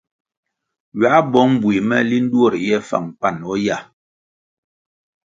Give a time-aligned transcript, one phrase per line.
[0.97, 3.83] Ywā bong bui me linʼ duo riye fáng pani o yah.